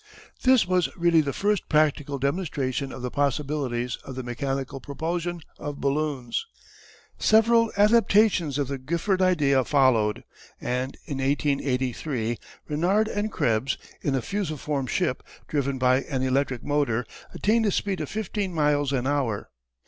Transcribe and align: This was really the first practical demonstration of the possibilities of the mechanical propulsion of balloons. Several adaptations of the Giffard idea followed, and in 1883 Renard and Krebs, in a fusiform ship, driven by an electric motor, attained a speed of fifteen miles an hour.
This 0.41 0.65
was 0.65 0.89
really 0.97 1.21
the 1.21 1.31
first 1.31 1.69
practical 1.69 2.17
demonstration 2.17 2.91
of 2.91 3.03
the 3.03 3.11
possibilities 3.11 3.97
of 3.97 4.15
the 4.15 4.23
mechanical 4.23 4.79
propulsion 4.79 5.41
of 5.59 5.79
balloons. 5.79 6.47
Several 7.19 7.71
adaptations 7.77 8.57
of 8.57 8.67
the 8.67 8.79
Giffard 8.79 9.21
idea 9.21 9.63
followed, 9.63 10.23
and 10.59 10.97
in 11.05 11.19
1883 11.19 12.39
Renard 12.67 13.09
and 13.09 13.31
Krebs, 13.31 13.77
in 14.01 14.15
a 14.15 14.23
fusiform 14.23 14.87
ship, 14.87 15.21
driven 15.47 15.77
by 15.77 16.01
an 16.09 16.23
electric 16.23 16.63
motor, 16.63 17.05
attained 17.35 17.67
a 17.67 17.71
speed 17.71 18.01
of 18.01 18.09
fifteen 18.09 18.51
miles 18.55 18.91
an 18.91 19.05
hour. 19.05 19.51